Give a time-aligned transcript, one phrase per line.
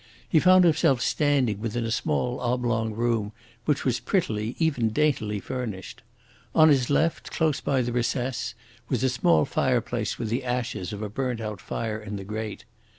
[0.27, 3.33] He found himself standing within a small oblong room
[3.65, 6.01] which was prettily, even daintily, furnished.
[6.55, 8.55] On his left, close by the recess,
[8.89, 12.65] was a small fireplace with the ashes of a burnt out fire in the grate.